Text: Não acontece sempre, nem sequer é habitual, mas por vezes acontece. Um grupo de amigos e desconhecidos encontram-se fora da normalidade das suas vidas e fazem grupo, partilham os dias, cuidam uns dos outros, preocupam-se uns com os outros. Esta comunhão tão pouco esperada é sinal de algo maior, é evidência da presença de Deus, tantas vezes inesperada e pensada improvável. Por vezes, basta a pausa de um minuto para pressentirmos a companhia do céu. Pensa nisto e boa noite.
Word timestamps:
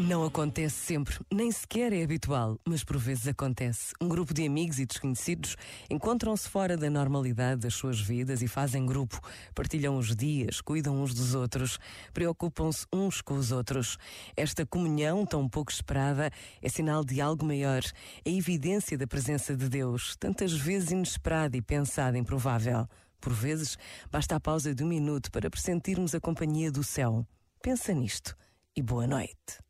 Não 0.00 0.24
acontece 0.24 0.76
sempre, 0.76 1.18
nem 1.30 1.52
sequer 1.52 1.92
é 1.92 2.02
habitual, 2.02 2.58
mas 2.64 2.82
por 2.82 2.96
vezes 2.96 3.28
acontece. 3.28 3.92
Um 4.00 4.08
grupo 4.08 4.32
de 4.32 4.46
amigos 4.46 4.78
e 4.78 4.86
desconhecidos 4.86 5.56
encontram-se 5.90 6.48
fora 6.48 6.74
da 6.74 6.88
normalidade 6.88 7.60
das 7.60 7.74
suas 7.74 8.00
vidas 8.00 8.40
e 8.40 8.48
fazem 8.48 8.86
grupo, 8.86 9.20
partilham 9.54 9.98
os 9.98 10.16
dias, 10.16 10.62
cuidam 10.62 11.02
uns 11.02 11.12
dos 11.12 11.34
outros, 11.34 11.78
preocupam-se 12.14 12.86
uns 12.90 13.20
com 13.20 13.34
os 13.34 13.52
outros. 13.52 13.98
Esta 14.34 14.64
comunhão 14.64 15.26
tão 15.26 15.46
pouco 15.46 15.70
esperada 15.70 16.30
é 16.62 16.68
sinal 16.70 17.04
de 17.04 17.20
algo 17.20 17.44
maior, 17.44 17.82
é 18.24 18.30
evidência 18.30 18.96
da 18.96 19.06
presença 19.06 19.54
de 19.54 19.68
Deus, 19.68 20.16
tantas 20.16 20.52
vezes 20.52 20.92
inesperada 20.92 21.58
e 21.58 21.62
pensada 21.62 22.16
improvável. 22.16 22.88
Por 23.20 23.34
vezes, 23.34 23.76
basta 24.10 24.36
a 24.36 24.40
pausa 24.40 24.74
de 24.74 24.82
um 24.82 24.88
minuto 24.88 25.30
para 25.30 25.50
pressentirmos 25.50 26.14
a 26.14 26.20
companhia 26.20 26.72
do 26.72 26.82
céu. 26.82 27.26
Pensa 27.60 27.92
nisto 27.92 28.34
e 28.74 28.80
boa 28.80 29.06
noite. 29.06 29.69